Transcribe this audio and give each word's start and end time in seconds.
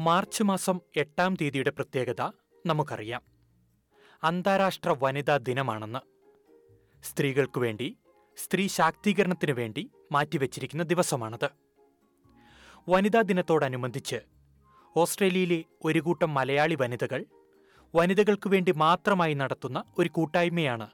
March 0.00 0.42
മാസം 0.42 0.80
എട്ടാം 0.96 1.36
തീയതിയുടെ 1.40 1.70
പ്രത്യേകത 1.70 2.30
നമുക്കറിയാം. 2.66 3.22
അന്താരാഷ്ട്ര 4.24 4.96
വനിതാ 5.02 5.36
ദിനമാണെന്ന്. 5.36 5.98
സ്ത്രീകൾക്കു 7.04 7.60
വേണ്ടി 7.60 7.96
സ്ത്രീ 8.36 8.66
ശാക്തീകരണത്തിനു 8.66 9.52
വേണ്ടി 9.52 9.90
മാറ്റിവെച്ചിരിക്കുന്ന 10.12 10.82
ദിവസമാണത്. 10.82 11.48
വനിതാ 12.88 13.20
ദിനത്തോടനുബന്ധിച്ച് 13.20 14.16
ഓസ്ട്രേലിയയിലെ 14.96 15.64
ഒരു 15.84 15.98
കൂട്ടം 15.98 16.34
മലയാളി 16.34 16.74
വനിതകൾ 16.74 17.24
വനിതകൾക്കു 17.94 18.48
വേണ്ടി 18.48 18.72
മാത്രമായി 18.72 19.34
നടത്തുന്ന 19.34 19.84
ഒരു 19.98 20.08
കൂട്ടായ്മയാണ് 20.08 20.90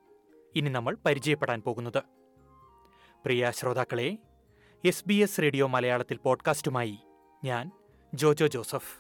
ഇനി 0.57 0.69
നമ്മൾ 0.69 0.97
പരിചയപ്പെടാൻ 1.05 1.61
പോകുന്നത്. 1.61 2.03
പ്രിയ 3.25 3.51
ശ്രോതാക്കളെ 3.51 4.19
എസ് 4.85 5.05
ബി 5.07 5.15
എസ് 5.15 5.43
റേഡിയോ 5.43 5.67
മലയാളത്തിൽ 5.67 6.17
പോഡ്കാസ്റ്റുമായി 6.17 6.99
ഞാൻ 7.45 7.71
ജോജോ 8.21 8.47
ജോസഫ്. 8.47 8.93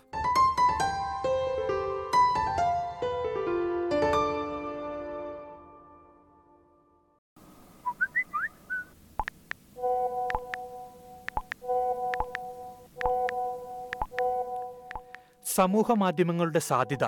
സമൂഹ 15.44 15.92
മാധ്യമങ്ങളുടെ 15.92 16.58
സാധ്യത 16.58 17.04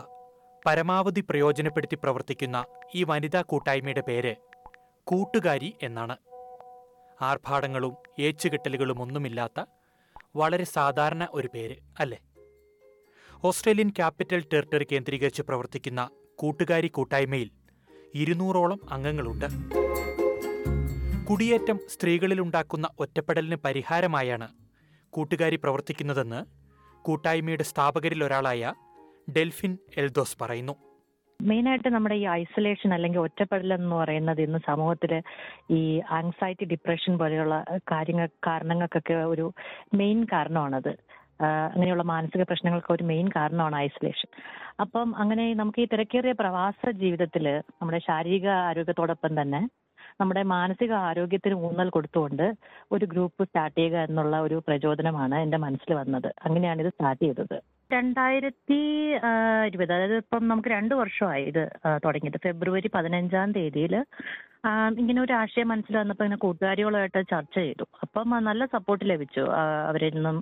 പരമാവധി 0.67 1.21
പ്രയോജനപ്പെടുത്തി 1.21 1.97
പ്രവർത്തിക്കുന്ന 1.97 2.65
ഈ 2.95 3.05
വനിതാ 3.05 3.41
കൂട്ടായ്മയുടെ 3.43 4.01
പേര് 4.01 4.35
കൂട്ടുകാരി 5.05 5.77
എന്നാണ്. 5.83 6.17
ആർഭാടങ്ങളും 7.21 7.97
ഏച്ചുകെട്ടലുകളും 8.19 9.03
ഒന്നുമില്ലാത്ത 9.03 9.61
വളരെ 10.37 10.65
സാധാരണ 10.65 11.29
ഒരു 11.31 11.49
പേര് 11.55 11.77
അല്ലേ? 12.01 12.19
ഓസ്ട്രേലിയൻ 13.45 13.89
ക്യാപിറ്റൽ 13.89 14.45
ടെറിട്ടറി 14.53 14.87
കേന്ദ്രീകരിച്ച് 14.93 15.43
പ്രവർത്തിക്കുന്ന 15.43 16.11
കൂട്ടുകാരി 16.37 16.89
കൂട്ടായ്മയിൽ 16.89 17.51
ഇരുന്നൂറോളം 18.15 18.81
അംഗങ്ങളുണ്ട്. 18.91 19.45
കുടിയേറ്റം 21.25 21.81
സ്ത്രീകളിലുണ്ടാക്കുന്ന 21.89 22.89
ഒറ്റപ്പെടലിന് 22.99 23.57
പരിഹാരമായാണ് 23.57 24.49
കൂട്ടുകാരി 25.11 25.57
പ്രവർത്തിക്കുന്നതെന്ന് 25.57 26.45
കൂട്ടായ്മയുടെ 27.03 27.63
സ്ഥാപകരിൽ 27.63 28.25
ഒരാളായ 28.25 28.75
ഡെൽഫിൻ 29.37 29.79
എൽദോസ് 29.97 30.37
പറയുന്നു. 30.41 30.88
മെയിനായിട്ട് 31.41 31.89
നമ്മുടെ 31.89 32.15
ഈ 32.15 32.25
ഐസൊലേഷൻ 32.41 32.95
അല്ലെങ്കിൽ 32.95 33.21
ഒറ്റപ്പെടൽ 33.21 33.75
എന്ന് 33.75 33.97
പറയുന്നത് 33.97 34.41
ഇന്ന് 34.41 34.59
സമൂഹത്തിൽ 34.67 35.13
ഈ 35.71 36.01
ആങ്സൈറ്റി 36.11 36.65
ഡിപ്രഷൻ 36.65 37.19
പോലെയുള്ള 37.19 37.65
കാര്യങ്ങൾ 37.93 38.27
കാരണങ്ങൾക്കൊക്കെ 38.47 39.15
ഒരു 39.15 39.53
മെയിൻ 39.95 40.25
കാരണമാണത്. 40.33 40.93
അങ്ങനെയുള്ള 41.43 42.03
മാനസിക 42.03 42.43
പ്രശ്നങ്ങൾക്ക് 42.43 42.93
ഒരു 42.93 43.05
മെയിൻ 43.05 43.29
കാരണമാണ് 43.37 43.77
ഐസൊലേഷൻ. 43.77 44.29
അപ്പം 44.81 45.09
അങ്ങനെ 45.19 45.55
നമുക്ക് 45.55 45.81
ഈ 45.81 45.87
തിരക്കേറിയ 45.93 46.33
പ്രവാസ 46.33 46.91
ജീവിതത്തിൽ 47.03 47.47
നമ്മുടെ 47.81 47.99
ശാരീരിക 47.99 48.49
ആരോഗ്യത്തോടൊപ്പം 48.49 49.43
തന്നെ 49.43 49.61
നമ്മുടെ 50.21 50.43
മാനസിക 50.43 50.93
ആരോഗ്യത്തിന് 50.93 51.55
ഊന്നൽ 51.67 51.89
കൊടുത്തുകൊണ്ട് 51.91 52.47
ഒരു 52.93 53.07
ഗ്രൂപ്പ് 53.07 53.43
സ്റ്റാർട്ട് 53.45 53.79
ചെയ്യുക 53.79 53.99
എന്നുള്ള 54.09 54.37
ഒരു 54.41 54.63
പ്രചോദനമാണ് 54.69 55.35
എന്റെ 55.35 55.59
മനസ്സിൽ 55.59 55.95
വന്നത്. 55.95 56.31
അങ്ങനെയാണ് 56.45 56.81
ഇത് 56.83 56.89
സ്റ്റാർട്ട് 56.89 57.25
ചെയ്തത്. 57.25 57.59
രണ്ടായിരത്തി 57.93 58.79
ഇരുപത്. 59.67 59.93
അതായത് 59.93 60.17
ഇപ്പം 60.17 60.43
നമുക്ക് 60.49 60.69
രണ്ട് 60.69 60.95
വർഷമായി 60.95 61.45
ഇത് 61.45 61.63
തുടങ്ങിയത് 62.05 62.39
ഫെബ്രുവരി 62.47 62.89
പതിനഞ്ചാം 62.95 63.53
തീയതിയിൽ 63.53 63.95
ഇങ്ങനെ 65.01 65.21
ഒരു 65.23 65.33
ആശയം 65.33 65.69
മനസ്സിൽ 65.69 65.97
വന്നപ്പോൾ 65.97 66.25
ഇങ്ങനെ 66.25 66.39
കൂട്ടുകാരികളുമായിട്ട് 66.39 67.21
ചർച്ച 67.31 67.55
ചെയ്തു. 67.59 67.85
അപ്പം 68.05 68.31
നല്ല 68.49 68.63
സപ്പോർട്ട് 68.67 69.05
ലഭിച്ചു. 69.11 69.41
അവരിൽ 69.89 70.15
നിന്നും 70.15 70.39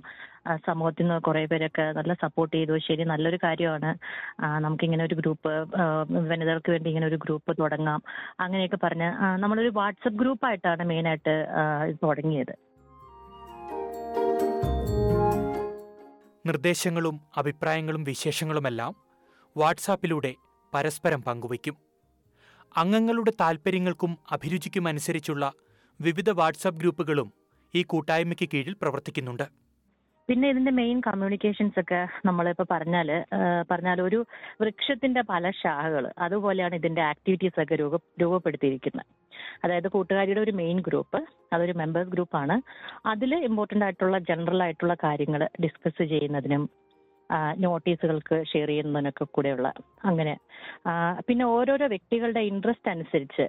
സമൂഹത്തിൽ 0.67 1.03
നിന്ന് 1.03 1.17
കുറെ 1.21 1.45
പേരൊക്കെ 1.45 1.85
നല്ല 1.91 2.13
സപ്പോർട്ട് 2.23 2.53
ചെയ്തു. 2.57 2.77
ശരി 2.87 3.03
നല്ലൊരു 3.03 3.39
കാര്യമാണ്. 3.43 3.89
നമുക്ക് 4.39 4.77
നമുക്കിങ്ങനെ 4.77 5.03
ഒരു 5.03 5.15
ഗ്രൂപ്പ് 5.15 5.51
വനിതകൾക്ക് 6.29 6.71
വേണ്ടി 6.71 6.89
ഇങ്ങനെ 6.89 7.07
ഒരു 7.07 7.19
ഗ്രൂപ്പ് 7.25 7.51
തുടങ്ങാം. 7.59 8.01
അങ്ങനെയൊക്കെ 8.39 8.79
പറഞ്ഞ് 8.83 9.09
നമ്മളൊരു 9.43 9.71
വാട്സപ്പ് 9.73 10.19
ഗ്രൂപ്പായിട്ടാണ് 10.19 10.83
മെയിനായിട്ട് 10.83 11.35
തുടങ്ങിയത്. 12.03 12.53
നിർദ്ദേശങ്ങളും 16.47 17.15
അഭിപ്രായങ്ങളും 17.37 18.03
വിശേഷങ്ങളുമെല്ലാം 18.03 18.93
വാട്സാപ്പിലൂടെ 19.55 20.31
പരസ്പരം 20.73 21.21
പങ്കുവയ്ക്കും. 21.21 21.75
അംഗങ്ങളുടെ 22.77 23.33
താൽപ്പര്യങ്ങൾക്കും 23.41 24.11
അഭിരുചിക്കും 24.31 24.87
അനുസരിച്ചുള്ള 24.87 25.45
വിവിധ 26.01 26.29
വാട്സാപ്പ് 26.29 26.79
ഗ്രൂപ്പുകളും 26.79 27.29
ഈ 27.75 27.83
കൂട്ടായ്മയ്ക്ക് 27.83 28.49
കീഴിൽ 28.53 28.75
പ്രവർത്തിക്കുന്നുണ്ട്. 28.81 29.47
പിന്നെ 30.29 30.47
ഇതിന്റെ 30.49 30.71
മെയിൻ 30.71 30.97
കമ്മ്യൂണിക്കേഷൻസ് 31.07 31.79
ഒക്കെ 31.79 31.99
നമ്മളിപ്പോ 32.25 32.65
പറഞ്ഞാൽ 32.71 33.09
പറഞ്ഞാൽ 33.71 34.01
ഒരു 34.01 34.19
വൃക്ഷത്തിന്റെ 34.61 35.21
പല 35.29 35.51
ശാഖകൾ 35.61 36.05
അതുപോലെയാണ് 36.17 36.75
ഇതിന്റെ 36.75 37.01
ആക്ടിവിറ്റീസ് 37.01 37.61
ഒക്കെ 37.63 37.75
രൂപ 37.75 37.95
രൂപപ്പെടുത്തിയിരിക്കുന്നത്. 38.21 39.05
അതായത് 39.63 39.87
കൂട്ടുകാരിയുടെ 39.95 40.41
ഒരു 40.45 40.53
മെയിൻ 40.61 40.79
ഗ്രൂപ്പ് 40.87 41.21
അതൊരു 41.53 41.75
മെമ്പേഴ്സ് 41.81 42.35
ആണ്. 42.43 42.57
അതിൽ 43.13 43.33
ഇമ്പോർട്ടന്റ് 43.49 43.85
ആയിട്ടുള്ള 43.85 44.17
ജനറൽ 44.31 44.61
ആയിട്ടുള്ള 44.67 44.95
കാര്യങ്ങൾ 45.05 45.43
ഡിസ്കസ് 45.65 46.03
ചെയ്യുന്നതിനും 46.13 46.65
നോട്ടീസുകൾക്ക് 47.63 48.35
ഷെയർ 48.51 48.69
ചെയ്യുന്നതിനൊക്കെ 48.71 49.25
കൂടെയുള്ള 49.35 49.67
അങ്ങനെ. 50.09 50.33
പിന്നെ 51.27 51.45
ഓരോരോ 51.55 51.85
വ്യക്തികളുടെ 51.93 52.41
ഇൻട്രസ്റ്റ് 52.51 52.91
അനുസരിച്ച് 52.91 53.45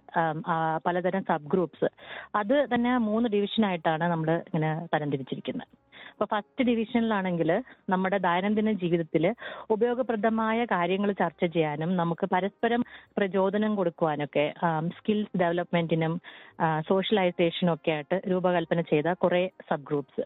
പലതരം 0.86 1.22
സബ് 1.28 1.50
ഗ്രൂപ്പ്സ് 1.52 1.90
അത് 2.40 2.56
തന്നെ 2.72 2.92
മൂന്ന് 3.08 3.28
ഡിവിഷനായിട്ടാണ് 3.34 4.06
നമ്മൾ 4.14 4.30
ഇങ്ങനെ 4.48 4.70
തരംതിരിച്ചിരിക്കുന്നത് 4.94 5.70
ഇപ്പൊ 6.18 6.26
ഫസ്റ്റ് 6.32 6.62
ഡിവിഷനിലാണെങ്കിൽ 6.68 7.50
നമ്മുടെ 7.92 8.18
ദൈനംദിന 8.24 8.70
ജീവിതത്തിൽ 8.80 9.24
ഉപയോഗപ്രദമായ 9.74 10.64
കാര്യങ്ങൾ 10.72 11.10
ചർച്ച 11.20 11.44
ചെയ്യാനും 11.54 11.90
നമുക്ക് 12.00 12.26
പരസ്പരം 12.32 12.82
പ്രചോദനം 13.16 13.72
കൊടുക്കുവാനൊക്കെ 13.80 14.44
സ്കിൽസ് 14.96 15.38
ഡെവലപ്മെന്റിനും 15.42 16.14
സോഷ്യലൈസേഷനും 16.88 17.72
ഒക്കെ 17.74 17.92
ആയിട്ട് 17.96 18.18
രൂപകൽപ്പന 18.32 18.84
ചെയ്ത 18.90 19.12
കുറെ 19.24 19.42
സബ് 19.68 19.86
ഗ്രൂപ്പ്സ് 19.90 20.24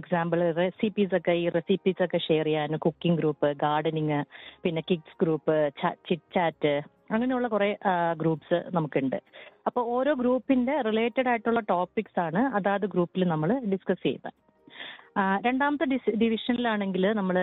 എക്സാമ്പിൾ 0.00 0.38
റെസിപ്പീസ് 0.62 1.14
ഒക്കെ 1.20 1.36
ഈ 1.42 1.44
റെസിപ്പീസ് 1.58 2.02
ഒക്കെ 2.06 2.20
ഷെയർ 2.28 2.46
ചെയ്യാൻ 2.50 2.78
കുക്കിംഗ് 2.86 3.18
ഗ്രൂപ്പ് 3.22 3.50
ഗാർഡനിങ് 3.66 4.22
പിന്നെ 4.64 4.82
കിഡ്സ് 4.90 5.18
ഗ്രൂപ്പ് 5.24 5.56
ചിറ്റ് 5.82 6.32
ചാറ്റ് 6.36 6.74
അങ്ങനെയുള്ള 7.14 7.48
കുറെ 7.48 7.70
ഗ്രൂപ്പ്സ് 8.22 8.58
നമുക്കുണ്ട്. 8.76 9.18
അപ്പോൾ 9.66 9.82
ഓരോ 9.96 10.12
ഗ്രൂപ്പിന്റെ 10.22 10.74
റിലേറ്റഡ് 10.90 11.28
ആയിട്ടുള്ള 11.32 11.60
ടോപ്പിക്സ് 11.74 12.20
ആണ് 12.28 12.42
അതാത് 12.58 12.86
ഗ്രൂപ്പിൽ 12.94 13.28
നമ്മൾ 13.34 13.50
ഡിസ്കസ് 13.74 14.04
ചെയ്യുന്നത്. 14.06 14.34
രണ്ടാമത്തെ 15.46 15.86
ഡിവിഷനിലാണെങ്കിൽ 16.22 17.04
നമ്മൾ 17.18 17.36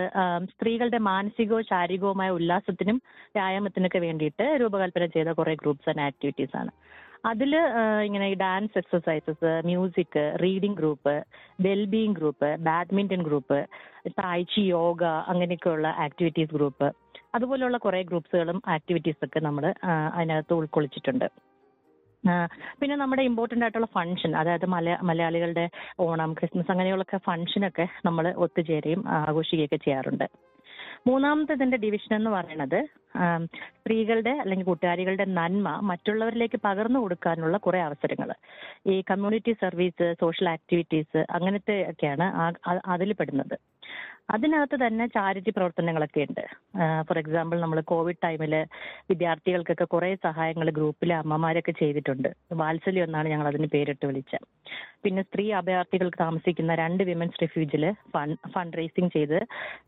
സ്ത്രീകളുടെ 0.54 1.00
മാനസികവും 1.12 1.64
ശാരീരികവുമായ 1.72 2.30
ഉല്ലാസത്തിനും 2.30 2.98
വ്യായാമത്തിനൊക്കെ 3.38 4.00
വേണ്ടിയിട്ട് 4.00 4.46
രൂപകൽപ്പന 4.62 5.06
ചെയ്ത 5.16 5.32
കുറേ 5.40 5.54
ഗ്രൂപ്പ്സ് 5.62 5.90
ആൻഡ് 5.92 6.04
ആക്ടിവിറ്റീസ് 6.10 6.56
ആണ്. 6.62 6.72
അതിൽ 7.32 7.52
ഇങ്ങനെ 8.06 8.28
dance 8.44 8.78
exercises 8.82 9.52
music 9.70 10.20
reading 10.44 10.78
group 10.80 11.14
wellbeing 11.68 12.16
group 12.20 12.50
badminton 12.68 13.22
group 13.28 13.60
tai chi 14.20 14.64
yoga 14.76 15.04
അങ്ങനെയൊക്കെയുള്ള 15.32 15.88
ആക്ടിവിറ്റീസ് 16.06 16.54
ഗ്രൂപ്പ്. 16.58 16.90
അതുപോലെയുള്ള 17.36 17.78
കുറേ 17.86 18.02
ഗ്രൂപ്പ്സുകളും 18.10 18.60
ആക്ടിവിറ്റീസൊക്കെ 18.76 19.40
നമ്മൾ 19.40 19.66
അതിനകത്ത് 20.18 20.54
ഉൾക്കൊള്ളിച്ചിട്ടുണ്ട്. 20.54 21.28
പിന്നെ 22.80 22.96
നമ്മുടെ 22.96 23.24
ഇമ്പോർട്ടന്റ് 23.30 23.66
ആയിട്ടുള്ള 23.66 23.90
ഫംഗ്ഷൻ 23.98 24.32
അതായത് 24.42 24.66
മലയാ 24.76 24.98
മലയാളികളുടെ 25.10 25.66
ഓണം 26.06 26.34
ക്രിസ്മസ് 26.34 26.72
അങ്ങനെയുള്ള 26.72 27.06
ഫംഗ്ഷനൊക്കെ 27.30 27.86
നമ്മൾ 28.06 28.28
ഒത്തുചേരുകയും 28.46 29.04
ആഘോഷിക്കുകയൊക്കെ 29.20 29.80
ചെയ്യാറുണ്ട്. 29.86 30.26
മൂന്നാമത്തെ 31.08 31.54
ഇതിന്റെ 31.58 31.78
ഡിവിഷൻ 31.78 32.12
എന്ന് 32.18 32.32
പറയുന്നത് 32.36 32.78
സ്ത്രീകളുടെ 33.78 34.34
അല്ലെങ്കിൽ 34.42 34.68
കൂട്ടുകാരികളുടെ 34.70 35.26
നന്മ 35.40 35.70
മറ്റുള്ളവരിലേക്ക് 35.90 36.60
പകർന്നു 36.68 37.00
കൊടുക്കാനുള്ള 37.00 37.58
കുറെ 37.66 37.80
അവസരങ്ങൾ. 37.88 38.30
ഈ 38.94 38.96
കമ്മ്യൂണിറ്റി 39.12 39.54
സർവീസ് 39.64 40.08
സോഷ്യൽ 40.22 40.50
ആക്ടിവിറ്റീസ് 40.56 41.22
അങ്ങനത്തെ 41.38 41.78
ഒക്കെയാണ് 41.92 42.28
അതിൽ 42.96 43.12
പെടുന്നത് 43.22 43.56
അതിനകത്ത് 44.34 44.78
തന്നെ 44.84 45.06
ചാരിറ്റി 45.16 45.52
പ്രവർത്തനങ്ങളൊക്കെ 45.56 46.22
ഉണ്ട്. 46.28 46.44
ഫോർ 47.08 47.18
എക്സാമ്പിൾ 47.22 47.58
നമ്മൾ 47.64 47.80
കോവിഡ് 47.92 48.22
ടൈമിൽ 48.26 48.54
വിദ്യാർത്ഥികൾക്കൊക്കെ 49.12 49.86
കുറെ 49.94 50.10
സഹായങ്ങൾ 50.28 50.70
ഗ്രൂപ്പിലെ 50.78 51.16
അമ്മമാരൊക്കെ 51.24 51.74
ചെയ്തിട്ടുണ്ട്. 51.82 52.30
വാത്സല്യം 52.62 53.08
എന്നാണ് 53.08 53.28
ഞങ്ങൾ 53.34 53.48
അതിന് 53.52 53.70
പേരിട്ട് 53.76 54.06
വിളിച്ചത്. 54.10 54.48
പിന്നെ 55.06 55.24
സ്ത്രീ 55.28 55.46
അഭയാർത്ഥികൾക്ക് 55.60 56.20
താമസിക്കുന്ന 56.26 56.76
രണ്ട് 56.84 57.04
വിമൻസ് 57.12 57.42
റിഫ്യൂജിൽ 57.44 57.86
ഫണ്ട് 58.56 58.78
റേസിംഗ് 58.82 59.14
ചെയ്ത് 59.18 59.40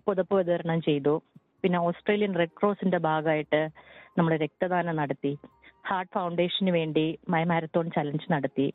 പുതപ്പ് 0.07 0.35
വിതരണം 0.41 0.81
ചെയ്തു. 0.89 1.15
പിന്നെ 1.63 1.79
ഓസ്ട്രേലിയൻ 1.89 2.33
റെഡ് 2.39 2.57
ക്രോസിന്റെ 2.59 3.01
ഭാഗമായിട്ട് 3.09 3.61
നമ്മൾ 4.17 4.33
രക്തദാനം 4.45 4.95
നടത്തി. 5.01 5.31
ഹാർട്ട് 5.87 6.13
ഫൗണ്ടേഷന് 6.13 6.71
വേണ്ടി 6.79 7.07
മൈ 7.33 7.41
മാരത്തോൺ 7.49 7.87
ചലഞ്ച് 7.95 8.27
നടത്തി. 8.33 8.67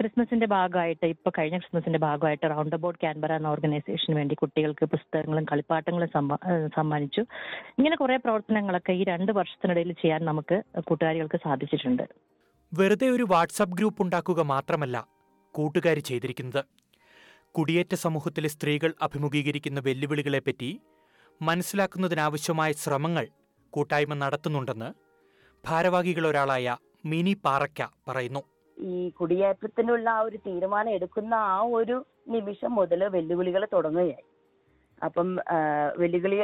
ക്രിസ്മസിന്റെ 0.00 0.46
ഭാഗമായിട്ട് 0.46 1.06
ഇപ്പൊ 1.06 1.30
കഴിഞ്ഞ 1.38 1.58
ക്രിസ്മസിന്റെ 1.58 1.98
ഭാഗമായിട്ട് 1.98 2.50
റൗണ്ട് 2.50 2.76
അബൌട്ട് 2.76 3.00
ക്യാൻബറ 3.00 3.32
എന്ന 3.32 3.46
ഓർഗനൈസേഷന് 3.46 4.16
വേണ്ടി 4.16 4.34
കുട്ടികൾക്ക് 4.34 4.84
പുസ്തകങ്ങളും 4.84 5.44
കളിപ്പാട്ടങ്ങളും 5.44 6.08
സമ്മ- 6.14 6.68
സമ്മാനിച്ചു. 6.76 7.20
ഇങ്ങനെ 7.78 7.96
കുറെ 7.96 8.16
പ്രവർത്തനങ്ങളൊക്കെ 8.16 8.92
ഈ 8.92 9.04
രണ്ട് 9.04 9.32
വർഷത്തിനിടയിൽ 9.32 9.92
ചെയ്യാൻ 9.92 10.24
നമുക്ക് 10.24 10.62
കൂട്ടുകാരികൾക്ക് 10.80 11.40
സാധിച്ചിട്ടുണ്ട്. 11.44 12.02
വെറുതെ 12.74 13.08
ഒരു 13.08 13.26
വാട്സാപ്പ് 13.30 13.76
ഗ്രൂപ്പ് 13.76 14.02
ഉണ്ടാക്കുക 14.02 14.40
മാത്രമല്ല 14.40 15.06
കൂട്ടുകാർ 15.52 15.98
ചെയ്തിരിക്കുന്നത്. 15.98 16.64
കുടിയേറ്റ 17.52 17.94
സമൂഹത്തിലെ 17.94 18.48
സ്ത്രീകൾ 18.48 18.94
അഭിമുഖീകരിക്കുന്ന 19.02 19.80
വെല്ലുവിളികളെപ്പറ്റി 19.80 20.80
മനസ്സിലാക്കുന്നതിനാവശ്യമായ 21.42 22.72
ശ്രമങ്ങൾ 22.72 23.26
കൂട്ടായ്മ 23.70 24.14
നടത്തുന്നുണ്ടെന്ന് 24.14 24.92
ഭാരവാഹികളൊരാളായ 25.68 26.76
മിനി 27.04 27.36
പാറയ്ക്ക 27.44 27.86
പറയുന്നു. 28.08 28.57
ഈ 28.78 29.10
കുടിയേറ്റത്തിനുള്ള 29.10 30.08
ആ 30.10 30.20
ഒരു 30.20 30.38
തീരുമാനം 30.46 30.90
എടുക്കുന്ന 30.90 31.34
ആ 31.34 31.60
ഒരു 31.60 31.96
നിമിഷം 32.28 32.74
മുതൽ 32.74 33.00
വെല്ലുവിളികൾ 33.08 33.66
തുടങ്ങുകയായി. 33.72 34.24
അപ്പം 35.02 35.28
വെല്ലുവിളി 35.96 36.36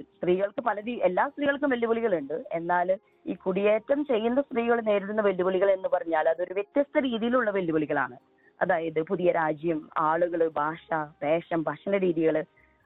സ്ത്രീകൾക്ക് 0.00 0.60
പല 0.60 0.80
എല്ലാ 1.08 1.28
സ്ത്രീകൾക്കും 1.28 1.70
വെല്ലുവിളികളുണ്ട്. 1.70 2.34
എന്നാൽ 2.52 2.88
ഈ 3.26 3.34
കുടിയേറ്റം 3.34 4.04
ചെയ്യുന്ന 4.04 4.40
സ്ത്രീകൾ 4.40 4.80
നേരിടുന്ന 4.80 5.22
വെല്ലുവിളികൾ 5.22 5.70
എന്ന് 5.70 5.88
പറഞ്ഞാൽ 5.88 6.28
അതൊരു 6.28 6.54
വ്യത്യസ്ത 6.54 6.98
രീതിയിലുള്ള 6.98 7.50
വെല്ലുവിളികളാണ്. 7.50 8.16
അതായത് 8.60 9.02
പുതിയ 9.02 9.32
രാജ്യം 9.32 9.88
ആളുകൾ 9.98 10.48
ഭാഷ 10.48 10.94
വേഷം 11.22 11.62
ഭക്ഷണ 11.62 11.96
രീതികൾ 11.96 12.36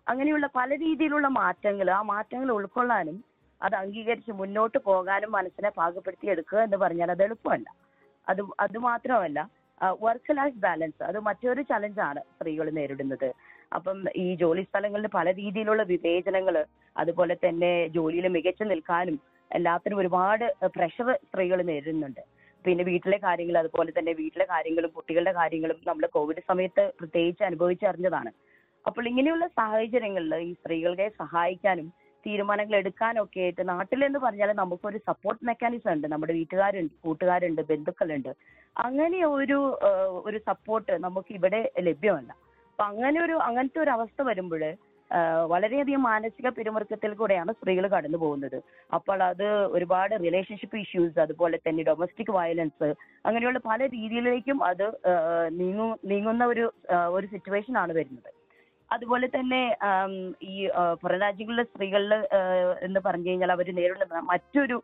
അങ്ങനെയുള്ള 0.06 0.46
പല 0.54 0.70
രീതിയിലുള്ള 0.76 1.28
മാറ്റങ്ങൾ 1.28 1.90
ആ 1.90 2.02
മാറ്റങ്ങൾ 2.02 2.52
ഉൾക്കൊള്ളാനും 2.52 3.24
അത് 3.62 3.74
അംഗീകരിച്ച് 3.74 4.32
മുന്നോട്ട് 4.32 4.78
പോകാനും 4.78 5.32
മനസ്സിനെ 5.32 5.70
പാകപ്പെടുത്തി 5.70 6.26
എടുക്കുക 6.26 6.58
എന്ന് 6.58 6.76
പറഞ്ഞാൽ 6.76 7.10
അത് 7.10 7.22
എളുപ്പമല്ല. 7.22 7.68
അത് 8.28 8.42
അത് 8.64 8.76
മാത്രമല്ല 8.88 9.38
വർക്ക് 10.04 10.32
ലൈഫ് 10.38 10.58
ബാലൻസ് 10.64 11.02
അത് 11.08 11.18
മറ്റൊരു 11.28 11.62
ചലഞ്ചാണ് 11.70 12.20
സ്ത്രീകൾ 12.34 12.66
നേരിടുന്നത്. 12.78 13.28
അപ്പം 13.76 13.98
ഈ 14.24 14.26
ജോലി 14.42 14.62
സ്ഥലങ്ങളിൽ 14.68 15.08
പല 15.16 15.26
രീതിയിലുള്ള 15.40 15.82
വിവേചനങ്ങൾ 15.92 16.56
അതുപോലെ 16.96 17.34
തന്നെ 17.44 17.72
ജോലിയിൽ 17.96 18.26
മികച്ചു 18.36 18.64
നിൽക്കാനും 18.72 19.16
എല്ലാത്തിനും 19.50 20.00
ഒരുപാട് 20.02 20.44
പ്രഷർ 20.76 21.08
സ്ത്രീകൾ 21.28 21.58
നേരിടുന്നുണ്ട്. 21.70 22.22
പിന്നെ 22.64 22.84
വീട്ടിലെ 22.90 23.18
കാര്യങ്ങൾ 23.26 23.56
അതുപോലെ 23.62 23.90
തന്നെ 23.96 24.12
വീട്ടിലെ 24.20 24.46
കാര്യങ്ങളും 24.52 24.92
കുട്ടികളുടെ 24.96 25.32
കാര്യങ്ങളും 25.40 25.78
നമ്മൾ 25.88 26.06
കോവിഡ് 26.16 26.42
സമയത്ത് 26.50 26.84
പ്രത്യേകിച്ച് 27.00 27.44
അനുഭവിച്ചറിഞ്ഞതാണ്. 27.50 28.30
അപ്പോൾ 28.84 29.04
ഇങ്ങനെയുള്ള 29.10 29.46
സാഹചര്യങ്ങളിൽ 29.60 30.34
ഈ 30.48 30.50
സ്ത്രീകളെ 30.58 31.06
സഹായിക്കാനും 31.22 31.88
തീരുമാനങ്ങൾ 32.26 32.74
എടുക്കാനൊക്കെ 32.82 33.40
ആയിട്ട് 33.44 33.62
നാട്ടിലെന്ന് 33.68 34.18
പറഞ്ഞാൽ 34.24 34.50
നമുക്കൊരു 34.62 34.98
സപ്പോർട്ട് 35.10 35.42
മെക്കാനിസം 35.48 35.90
ഉണ്ട്. 35.94 36.06
നമ്മുടെ 36.14 36.34
വീട്ടുകാരുണ്ട് 36.40 36.94
കൂട്ടുകാരുണ്ട് 37.06 37.62
ബന്ധുക്കളുണ്ട്. 37.70 38.32
അങ്ങനെ 38.86 39.20
ഒരു 39.36 39.58
ഒരു 40.28 40.40
സപ്പോർട്ട് 40.50 40.94
നമുക്ക് 41.06 41.32
ഇവിടെ 41.38 41.60
ലഭ്യമല്ല. 41.88 42.30
അപ്പൊ 42.72 42.84
അങ്ങനെ 42.90 43.18
ഒരു 43.26 43.36
അങ്ങനത്തെ 43.48 43.80
ഒരു 43.84 43.92
അവസ്ഥ 43.96 44.22
വരുമ്പോൾ 44.30 44.64
വളരെയധികം 45.52 46.02
മാനസിക 46.02 46.48
പിരിമുറുക്കത്തിൽ 46.54 47.12
കൂടെയാണ് 47.18 47.50
സ്ത്രീകൾ 47.56 47.84
കടന്നു 47.92 48.18
പോകുന്നത്. 48.22 48.56
അപ്പോൾ 48.96 49.18
അത് 49.28 49.44
ഒരുപാട് 49.76 50.14
റിലേഷൻഷിപ്പ് 50.24 50.80
ഇഷ്യൂസ് 50.84 51.20
അതുപോലെ 51.24 51.56
തന്നെ 51.66 51.82
ഡൊമസ്റ്റിക് 51.88 52.32
വയലൻസ് 52.38 52.88
അങ്ങനെയുള്ള 53.26 53.60
പല 53.68 53.80
രീതിയിലേക്കും 53.96 54.58
അത് 54.70 54.86
നീങ്ങു 55.60 55.86
നീങ്ങുന്ന 56.12 56.44
ഒരു 56.54 56.64
ഒരു 57.16 57.26
സിറ്റുവേഷൻ 57.34 57.76
ആണ് 57.84 57.94
വരുന്നത്. 58.00 58.30
അതുപോലെ 58.90 59.26
തന്നെ 59.26 59.60
ഈ 60.42 60.54
പുറം 61.02 61.18
രാജ്യങ്ങളിലെ 61.20 61.64
സ്ത്രീകളിൽ 61.64 62.12
എന്ന് 62.82 63.00
പറഞ്ഞു 63.00 63.28
കഴിഞ്ഞാൽ 63.30 63.52
അവർ 63.52 63.68
നേരിടുന്ന 63.74 64.22
മറ്റൊരു 64.32 64.76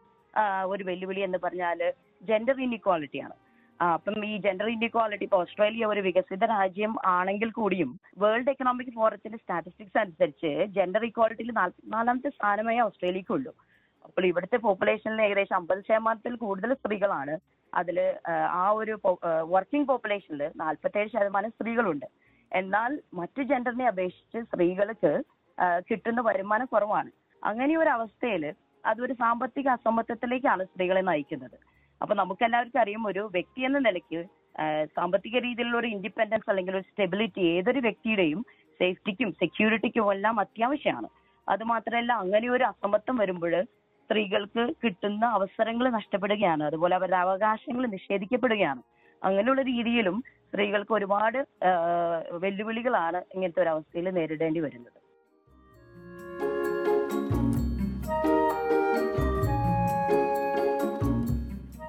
ഒരു 0.68 0.82
വെല്ലുവിളി 0.84 1.20
എന്ന് 1.20 1.38
പറഞ്ഞാൽ 1.38 1.80
ജെൻഡർ 2.22 2.58
ഇൻഇക്വാളിറ്റിയാണ് 2.60 3.34
അപ്പം 3.80 4.24
ഈ 4.24 4.32
ജെൻഡർ 4.38 4.68
ഇൻഇക്വാളിറ്റി 4.68 5.24
ഇപ്പൊ 5.24 5.38
ഓസ്ട്രേലിയ 5.38 5.84
ഒരു 5.86 6.00
വികസിത 6.00 6.44
രാജ്യം 6.44 6.92
ആണെങ്കിൽ 7.14 7.50
കൂടിയും 7.50 7.90
വേൾഡ് 8.18 8.50
എക്കണോമിക് 8.50 8.92
ഫോറത്തിന്റെ 8.94 9.38
സ്റ്റാറ്റിസ്റ്റിക്സ് 9.38 9.98
അനുസരിച്ച് 9.98 10.52
ജെൻഡർ 10.76 11.04
ഇക്വാളിറ്റിയിൽ 11.04 11.52
നാൽപ്പത്തിനാലാമത്തെ 11.60 12.30
സ്ഥാനമേ 12.30 12.76
ഓസ്ട്രേലിയക്കുള്ളൂ 12.80 13.52
അപ്പോൾ 14.04 14.24
ഇവിടുത്തെ 14.26 14.56
പോപ്പുലേഷനിൽ 14.56 15.20
ഏകദേശം 15.26 15.56
അമ്പത് 15.56 15.80
ശതമാനത്തിൽ 15.88 16.34
കൂടുതൽ 16.36 16.70
സ്ത്രീകളാണ്. 16.74 17.34
അതിൽ 17.72 17.98
ആ 18.60 18.64
ഒരു 18.80 18.94
വർക്കിംഗ് 19.54 19.88
പോപ്പുലേഷനിൽ 19.88 20.42
നാൽപ്പത്തേഴ് 20.62 21.08
ശതമാനം 21.14 21.50
സ്ത്രീകളുണ്ട്. 21.50 22.06
എന്നാൽ 22.52 22.92
മറ്റു 23.14 23.42
ജെൻഡറിനെ 23.42 23.86
അപേക്ഷിച്ച് 23.86 24.38
സ്ത്രീകൾക്ക് 24.48 25.12
കിട്ടുന്ന 25.88 26.20
വരുമാനം 26.20 26.66
കുറവാണ്. 26.72 27.10
അങ്ങനെ 27.42 27.74
ഒരു 27.76 27.90
അവസ്ഥയിൽ 27.96 28.44
അതൊരു 28.84 29.12
സാമ്പത്തിക 29.12 29.68
അസമത്വത്തിലേക്കാണ് 29.68 30.62
സ്ത്രീകളെ 30.64 31.00
നയിക്കുന്നത്. 31.00 31.56
അപ്പൊ 32.00 32.14
നമുക്ക് 32.14 32.42
എല്ലാവർക്കും 32.44 32.80
അറിയാം 32.80 33.02
ഒരു 33.06 33.22
വ്യക്തി 33.32 33.60
എന്ന 33.68 33.78
നിലയ്ക്ക് 33.78 34.20
സാമ്പത്തിക 34.96 35.36
രീതിയിലുള്ള 35.38 35.76
ഒരു 35.78 35.88
ഇൻഡിപെൻഡൻസ് 35.96 36.50
അല്ലെങ്കിൽ 36.50 36.74
ഒരു 36.76 36.86
സ്റ്റെബിലിറ്റി 36.90 37.42
ഏതൊരു 37.56 37.78
വ്യക്തിയുടെയും 37.78 38.40
സേഫ്റ്റിക്കും 38.80 39.30
സെക്യൂരിറ്റിക്കും 39.42 40.10
എല്ലാം 40.12 40.40
അത്യാവശ്യമാണ്. 40.40 41.08
അത് 41.48 41.62
മാത്രമല്ല 41.72 42.12
അങ്ങനെ 42.22 42.48
ഒരു 42.48 42.64
അസമത്വം 42.64 43.16
വരുമ്പോൾ 43.22 43.54
സ്ത്രീകൾക്ക് 44.04 44.62
കിട്ടുന്ന 44.82 45.24
അവസരങ്ങൾ 45.36 45.86
നഷ്ടപ്പെടുകയാണ്. 45.98 46.62
അതുപോലെ 46.68 46.94
അവരുടെ 46.98 47.18
അവകാശങ്ങൾ 47.26 47.84
നിഷേധിക്കപ്പെടുകയാണ്. 47.96 48.82
അങ്ങനെയുള്ള 49.24 49.62
രീതിയിലും 49.62 50.16
സ്ത്രീകൾക്ക് 50.48 50.92
ഒരുപാട് 50.92 51.38
വെല്ലുവിളികളാണ് 52.44 53.20
ഇങ്ങനത്തെ 53.34 53.62
ഒരു 53.62 53.68
അവസ്ഥയിൽ 53.68 54.08
നേരിടേണ്ടി 54.18 54.60
വരുന്നത്. 54.60 54.98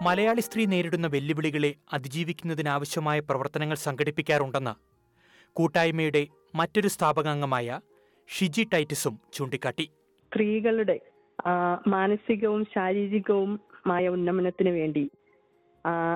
മലയാളി 0.06 0.42
സ്ത്രീ 0.42 0.64
നേരിടുന്ന 0.66 1.08
വെല്ലുവിളികളെ 1.08 1.70
അതിജീവിക്കുന്നതിനാവശ്യമായ 1.94 3.20
പ്രവർത്തനങ്ങൾ 3.20 3.78
സംഘടിപ്പിക്കാറുണ്ടെന്ന് 3.88 4.74
കൂട്ടായ്മയുടെ 5.56 6.24
മറ്റൊരു 6.56 6.88
സ്ഥാപകാംഗമായ 6.88 7.80
ഷിജി 8.30 8.64
ടൈറ്റിസും 8.74 9.16
ചൂണ്ടിക്കാട്ടി. 9.34 9.86
സ്ത്രീകളുടെ 10.32 10.98
മാനസികവും 11.88 12.62
ശാരീരികവുമായ 12.76 14.08
ഉന്നമനത്തിന് 14.16 14.72
വേണ്ടി 14.80 15.04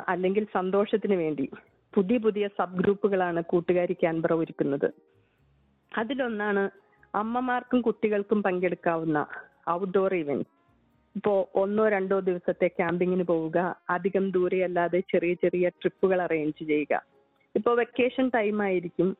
അല്ലെങ്കിൽ 0.08 0.48
സന്തോഷത്തിന് 0.54 1.16
വേണ്ടി 1.16 1.50
പുതിയ 1.96 2.18
പുതിയ 2.18 2.48
സബ് 2.48 2.78
ഗ്രൂപ്പുകളാണ് 2.78 3.44
കൂട്ടുകാരി 3.44 3.94
ക്യാൻബറ 3.94 4.34
ഒരുക്കുന്നത്. 4.34 4.94
അതിലൊന്നാണ് 5.98 6.70
അമ്മമാർക്കും 7.16 7.82
കുട്ടികൾക്കും 7.82 8.44
പങ്കെടുക്കാവുന്ന 8.44 9.28
ഔട്ട്ഡോർ 9.70 10.14
ഇവന്റ് 10.14 10.46
ഇപ്പോ 11.16 11.50
ഒന്നോ 11.56 11.90
രണ്ടോ 11.90 12.20
ദിവസത്തെ 12.20 12.68
ക്യാമ്പിങ്ങിന് 12.68 13.24
പോവുക 13.24 13.76
അധികം 13.90 14.32
ദൂരെയല്ലാതെ 14.32 15.00
ചെറിയ 15.00 15.34
ചെറിയ 15.34 15.70
ട്രിപ്പുകൾ 15.70 16.22
അറേഞ്ച് 16.22 16.68
ചെയ്യുക. 16.68 17.06
ഇപ്പോ 17.56 17.74
വെക്കേഷൻ 17.74 18.30
ടൈം 18.36 18.62
ആയിരിക്കും. 18.62 19.18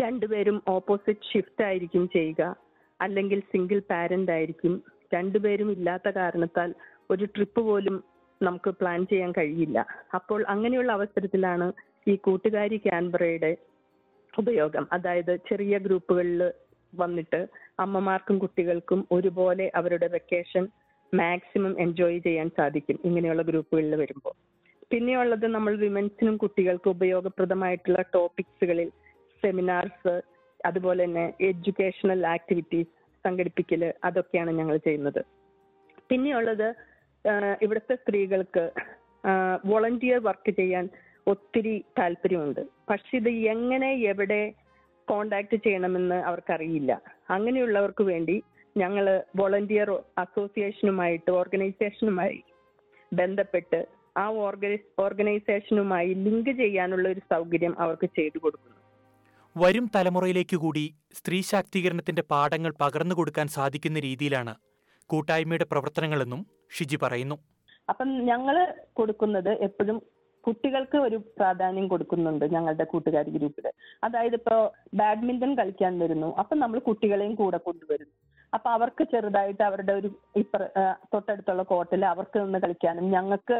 രണ്ടുപേരും 0.00 0.62
ഓപ്പോസിറ്റ് 0.68 1.32
ഷിഫ്റ്റ് 1.32 1.64
ആയിരിക്കും 1.64 2.08
ചെയ്യുക. 2.08 2.56
അല്ലെങ്കിൽ 3.00 3.40
സിംഗിൾ 3.40 3.82
പാരന്റ് 3.90 4.32
ആയിരിക്കും. 4.32 4.82
രണ്ടുപേരും 5.14 5.72
ഇല്ലാത്ത 5.72 6.08
കാരണത്താൽ 6.08 6.74
ഒരു 7.10 7.24
ട്രിപ്പ് 7.24 7.60
പോലും 7.60 8.04
നമുക്ക് 8.42 8.70
പ്ലാൻ 8.70 9.06
ചെയ്യാൻ 9.06 9.32
കഴിയില്ല. 9.32 9.78
അപ്പോൾ 10.14 10.44
അങ്ങനെയുള്ള 10.48 10.92
അവസരത്തിലാണ് 10.92 11.72
ഈ 12.08 12.16
കൂട്ടുകാരി 12.16 12.76
ക്യാൻബറയുടെ 12.76 13.56
ഉപയോഗം. 14.38 14.88
അതായത് 14.92 15.36
ചെറിയ 15.36 15.78
ഗ്രൂപ്പുകളിൽ 15.78 16.52
വന്നിട്ട് 16.94 17.40
അമ്മമാർക്കും 17.80 18.38
കുട്ടികൾക്കും 18.38 19.06
ഒരുപോലെ 19.12 19.70
അവരുടെ 19.74 20.06
വെക്കേഷൻ 20.06 20.68
മാക്സിമം 21.14 21.80
എൻജോയ് 21.80 22.18
ചെയ്യാൻ 22.18 22.50
സാധിക്കും 22.56 22.98
ഇങ്ങനെയുള്ള 23.04 23.42
ഗ്രൂപ്പുകളിൽ 23.42 23.94
വരുമ്പോൾ. 23.94 24.34
പിന്നെയുള്ളത് 24.90 25.46
നമ്മൾ 25.46 25.76
വിമൻസിനും 25.76 26.36
കുട്ടികൾക്കും 26.36 26.90
ഉപയോഗപ്രദമായിട്ടുള്ള 26.90 28.02
ടോപ്പിക്സുകളിൽ 28.14 28.88
സെമിനാർസ് 29.42 30.14
അതുപോലെ 30.66 31.04
തന്നെ 31.04 31.34
എഡ്യൂക്കേഷണൽ 31.40 32.26
ആക്ടിവിറ്റീസ് 32.26 32.90
സംഘടിപ്പിക്കൽ 33.24 33.92
അതൊക്കെയാണ് 34.04 34.50
ഞങ്ങൾ 34.50 34.76
ചെയ്യുന്നത്. 34.76 35.20
പിന്നെയുള്ളത് 36.08 36.89
ഇവിടുത്തെ 37.62 37.94
സ്ത്രീകൾക്ക് 37.94 38.64
വോളണ്ടിയർ 39.70 40.20
വർക്ക് 40.28 40.50
ചെയ്യാൻ 40.50 40.84
ഒത്തിരി 41.26 41.74
താല്പര്യമുണ്ട്. 41.98 42.60
പക്ഷെ 42.90 43.16
ഇത് 43.16 43.28
എങ്ങനെ 43.28 43.90
എവിടെ 44.12 44.42
കോണ്ടാക്ട് 45.08 45.56
ചെയ്യണമെന്ന് 45.56 46.18
അവർക്കറിയില്ല. 46.28 46.92
അങ്ങനെയുള്ളവർക്ക് 47.30 48.04
വേണ്ടി 48.12 48.36
ഞങ്ങൾ 48.76 49.06
വോളണ്ടിയർ 49.36 49.90
അസോസിയേഷനുമായിട്ട് 50.18 51.30
ഓർഗനൈസേഷനുമായി 51.30 52.38
ബന്ധപ്പെട്ട് 53.12 53.80
ആ 54.16 54.26
ഓർഗനൈ 54.46 54.78
ഓർഗനൈസേഷനുമായി 54.98 56.10
ലിങ്ക് 56.24 56.52
ചെയ്യാനുള്ള 56.62 57.06
ഒരു 57.08 57.22
സൗകര്യം 57.32 57.74
അവർക്ക് 57.78 58.08
ചെയ്തു 58.18 58.38
കൊടുക്കുന്നു. 58.38 58.76
വരും 59.56 59.86
തലമുറയിലേക്ക് 59.94 60.56
കൂടി 60.56 60.84
സ്ത്രീ 61.12 61.38
ശാക്തീകരണത്തിന്റെ 61.40 62.22
പാഠങ്ങൾ 62.32 62.72
പകർന്നു 62.80 63.14
കൊടുക്കാൻ 63.14 63.46
സാധിക്കുന്ന 63.48 63.98
രീതിയിലാണ് 63.98 64.54
കൂട്ടായ്മയുടെ 65.10 65.66
പ്രവർത്തനങ്ങളെന്നും 65.72 66.40
ഷിജി 66.76 66.96
പറയുന്നു. 66.96 67.36
അപ്പം 67.88 68.08
ഞങ്ങൾ 68.24 68.56
കൊടുക്കുന്നത് 68.92 69.52
എപ്പോഴും 69.66 69.96
കുട്ടികൾക്ക് 70.44 70.96
ഒരു 70.96 71.16
പ്രാധാന്യം 71.38 71.86
കൊടുക്കുന്നുണ്ട് 71.88 72.44
ഞങ്ങളുടെ 72.54 72.84
കൂട്ടുകാരി 72.84 73.30
ഗ്രൂപ്പിൽ 73.30 73.66
അതായത് 74.04 74.34
ഇപ്പോ 74.34 74.56
ബാഡ്മിന്റൺ 74.94 75.50
കളിക്കാൻ 75.54 75.98
വരുന്നു. 75.98 76.28
അപ്പം 76.38 76.58
നമ്മൾ 76.58 76.78
കുട്ടികളെയും 76.78 77.34
കൂടെ 77.34 77.58
കൊണ്ടുവരുന്നു. 77.58 78.14
അപ്പൊ 78.52 78.68
അവർക്ക് 78.70 79.02
ചെറുതായിട്ട് 79.04 79.62
അവരുടെ 79.62 79.92
ഒരു 79.92 80.08
ഇപ്പറ 80.36 80.62
തൊട്ടടുത്തുള്ള 81.14 81.62
കോർട്ടിൽ 81.62 82.04
അവർക്ക് 82.04 82.38
നിന്ന് 82.38 82.58
കളിക്കാനും 82.58 83.10
ഞങ്ങൾക്ക് 83.10 83.58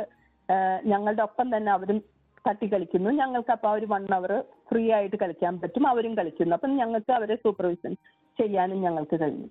ആ, 0.49 0.57
ഞങ്ങളുടെ 0.85 1.23
ഒപ്പം 1.23 1.57
തന്നെ 1.57 1.71
അവരും 1.73 1.99
തട്ടി 2.45 2.66
കളിക്കുന്നു. 2.66 3.11
ഞങ്ങൾക്ക് 3.11 3.50
അപ്പൊ 3.50 3.69
ഒരു 3.71 3.87
വൺ 3.87 4.04
അവർ 4.14 4.33
ഫ്രീ 4.69 4.83
ആയിട്ട് 4.92 5.16
കളിക്കാൻ 5.16 5.61
പറ്റും. 5.61 5.85
അവരും 5.87 6.14
കളിക്കുന്നു. 6.14 6.54
അപ്പം 6.54 6.73
ഞങ്ങൾക്ക് 6.76 7.12
അവരെ 7.12 7.37
സൂപ്പർവിഷൻ 7.37 7.92
ചെയ്യാനും 8.38 8.80
ഞങ്ങൾക്ക് 8.80 9.16
കഴിയും 9.21 9.50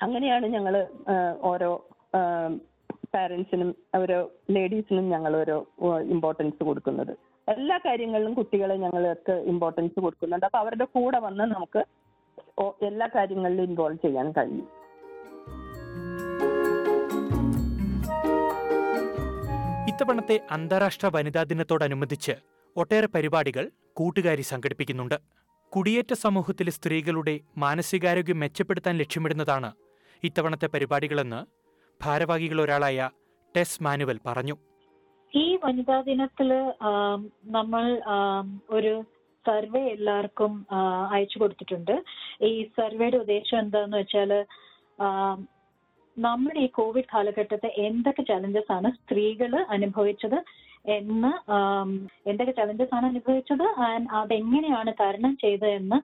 അങ്ങനെയാണ് 0.00 0.46
ഞങ്ങൾ 0.46 0.74
ഓരോ 1.50 1.70
പാരന്റ്സിനും 3.14 3.70
ഓരോ 3.94 4.18
ലേഡീസിനും 4.50 5.10
ഞങ്ങൾ 5.10 5.36
ഓരോ 5.36 5.56
ഇമ്പോർട്ടൻസ് 6.14 6.64
കൊടുക്കുന്നത്. 6.64 7.12
എല്ലാ 7.48 7.78
കാര്യങ്ങളിലും 7.86 8.34
കുട്ടികളെ 8.34 8.76
ഞങ്ങൾക്ക് 8.76 9.32
ഇമ്പോർട്ടൻസ് 9.32 10.00
കൊടുക്കുന്നുണ്ട്. 10.00 10.46
അപ്പൊ 10.46 10.58
അവരുടെ 10.58 10.84
കൂടെ 10.84 11.18
വന്ന് 11.18 11.44
നമുക്ക് 11.54 11.82
എല്ലാ 12.88 13.06
കാര്യങ്ങളിലും 13.16 13.62
ഇൻവോൾവ് 13.62 13.98
ചെയ്യാൻ 14.04 14.32
കഴിയും. 14.32 14.68
ഇത്തവണത്തെ 19.92 20.40
അന്താരാഷ്ട്ര 20.50 21.10
വനിതാ 21.14 21.42
ദിനത്തോടനുബന്ധിച്ച് 21.42 22.34
ഒട്ടേറെ 22.76 23.08
പരിപാടികൾ 23.14 23.70
കൂട്ടുകാരി 23.92 24.42
സംഘടിപ്പിക്കുന്നുണ്ട്. 24.42 25.16
കുടിയേറ്റ 25.72 26.12
സമൂഹത്തിലെ 26.22 26.72
സ്ത്രീകളുടെ 26.76 27.34
മാനസികാരോഗ്യം 27.64 28.38
മെച്ചപ്പെടുത്താൻ 28.42 28.94
ലക്ഷ്യമിടുന്നതാണ് 29.02 29.70
ഇത്തവണത്തെ 30.22 30.68
പരിപാടികളെന്ന് 30.74 31.40
ഭാരവാഹികളൊരാളായ 32.00 33.08
ടെസ് 33.54 33.82
മാനുവൽ 33.84 34.18
പറഞ്ഞു. 34.26 34.56
ഈ 35.32 35.46
വനിതാ 35.62 35.98
ദിനത്തിൽ 36.08 36.50
നമ്മൾ 37.56 37.84
ഒരു 38.76 38.92
സർവേ 39.44 39.82
എല്ലാവർക്കും 39.94 40.52
അയച്ചു 41.14 41.36
കൊടുത്തിട്ടുണ്ട്. 41.38 41.94
ഈ 42.48 42.52
സർവേയുടെ 42.78 43.18
ഉദ്ദേശം 43.24 43.58
എന്താന്ന് 43.62 43.96
വെച്ചാൽ 44.00 44.32
ആം, 45.06 45.38
നമ്മുടെ 46.16 46.60
ഈ 46.66 46.68
കോവിഡ് 46.78 47.10
കാലഘട്ടത്തെ 47.14 47.70
എന്തൊക്കെ 47.86 48.22
ചലഞ്ചസ് 48.30 48.72
ആണ് 48.76 48.88
സ്ത്രീകൾ 48.98 49.52
അനുഭവിച്ചത് 49.76 50.38
എന്ന് 50.84 51.32
എന്തൊക്കെ 52.30 52.52
ചലഞ്ചസ് 52.52 52.94
ആണ് 52.94 53.06
അനുഭവിച്ചത് 53.06 53.66
ആൻഡ് 53.88 54.08
അതെങ്ങനെയാണ് 54.20 54.92
തരണം 55.00 55.36
ചെയ്തതെന്ന് 55.36 55.98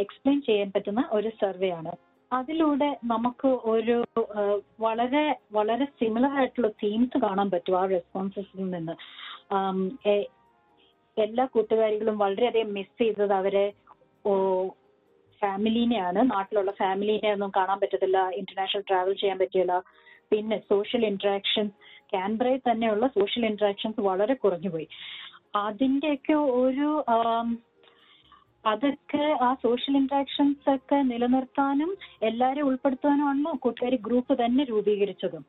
എക്സ്പ്ലെയിൻ 0.00 0.42
ചെയ്യാൻ 0.42 0.72
പറ്റുന്ന 0.74 1.02
ഒരു 1.12 1.28
സർവേ 1.42 1.70
ആണ്. 1.70 1.92
അതിലൂടെ 2.32 2.88
നമുക്ക് 3.04 3.48
ഒരു 3.72 3.96
വളരെ 4.78 5.24
വളരെ 5.52 5.84
സിമിലർ 5.84 6.32
ആയിട്ടുള്ള 6.38 6.68
തീംസ് 6.82 7.18
കാണാൻ 7.18 7.48
പറ്റും 7.50 7.78
ആ 7.80 7.84
റെസ്പോൺസസിൽ 7.94 8.70
നിന്ന്. 8.70 8.94
എല്ലാ 11.16 11.44
കൂട്ടുകാരികളും 11.54 12.18
വളരെയധികം 12.18 12.74
മിസ് 12.74 12.98
ചെയ്തത് 12.98 13.32
അവരെ 13.32 13.66
ഫാമിലീനെയാണ് 15.42 16.20
നാട്ടിലുള്ള 16.30 16.72
ഫാമിലീനെ 16.78 17.32
ഒന്നും 17.32 17.50
കാണാൻ 17.56 17.78
പറ്റത്തില്ല 17.80 18.18
ഇന്റർനാഷണൽ 18.40 18.84
ട്രാവൽ 18.88 19.14
ചെയ്യാൻ 19.14 19.38
പറ്റില്ല 19.38 19.74
പിന്നെ 20.30 20.58
സോഷ്യൽ 20.58 21.06
ഇന്ററാക്ഷൻസ് 21.06 21.74
ക്യാൻബ്രയിൽ 22.10 22.60
തന്നെയുള്ള 22.70 23.06
സോഷ്യൽ 23.06 23.46
ഇന്ററാക്ഷൻസ് 23.46 24.00
വളരെ 24.00 24.34
കുറഞ്ഞുപോയി. 24.34 24.88
അതിന്റെയൊക്കെ 25.56 26.32
ഒരു 26.32 27.04
അതൊക്കെ 28.66 29.38
ആ 29.42 29.54
സോഷ്യൽ 29.54 29.96
ഇന്ററാക്ഷൻസ് 29.96 30.70
ഒക്കെ 30.74 30.96
നിലനിർത്താനും 30.96 31.96
എല്ലാവരെയും 32.22 32.66
ഉൾപ്പെടുത്താനുമാണ് 32.66 33.58
കൂട്ടുകാരി 33.58 33.96
ഗ്രൂപ്പ് 33.96 34.44
തന്നെ 34.44 34.64
രൂപീകരിച്ചതും. 34.64 35.44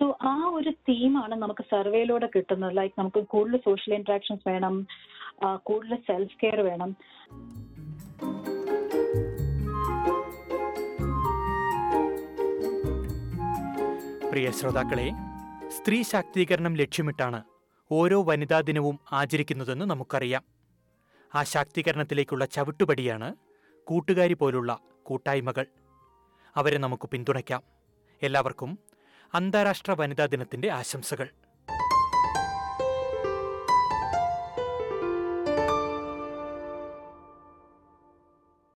സോ 0.00 0.18
ആ 0.22 0.34
ഒരു 0.54 0.70
തീമാണ് 0.70 1.34
നമുക്ക് 1.34 1.64
സർവേയിലൂടെ 1.70 2.28
കിട്ടുന്നത്. 2.34 2.76
ലൈക്ക് 2.76 2.94
നമുക്ക് 2.98 3.20
കൂടുതൽ 3.26 3.56
സോഷ്യൽ 3.56 3.94
ഇന്ററാക്ഷൻസ് 3.94 4.48
വേണം 4.48 4.86
കൂടുതൽ 5.56 5.96
സെൽഫ് 5.96 6.36
കെയർ 6.42 6.60
വേണം. 6.60 6.96
പ്രിയ 14.30 14.50
ശ്രോതാക്കളെ 14.50 15.10
സ്ത്രീ 15.68 16.02
ശാക്തീകരണം 16.02 16.74
ലക്ഷ്യമിട്ടാണ് 16.74 17.42
ഓരോ 17.90 18.22
വനിതാ 18.22 18.60
ദിനവും 18.60 19.00
ആചരിക്കുന്നതെന്ന് 19.12 19.84
നമുക്കറിയാം. 19.84 20.44
ആ 21.34 21.42
ശാക്തീകരണത്തിലേക്കുള്ള 21.42 22.44
ചവിട്ടുപടിയാണ് 22.44 23.34
കൂട്ടുകാരി 23.84 24.34
പോലുള്ള 24.34 24.78
കൂട്ടായ്മകൾ. 25.02 25.66
അവരെ 26.56 26.78
നമുക്ക് 26.78 27.08
പിന്തുണയ്ക്കാം. 27.08 27.62
എല്ലാവർക്കും 28.22 28.78
അന്താരാഷ്ട്ര 29.34 29.92
വനിതാ 29.92 30.26
ദിനത്തിന്റെ 30.26 30.70
ആശംസകൾ. 30.70 31.28